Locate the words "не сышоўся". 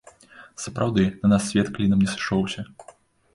2.05-2.67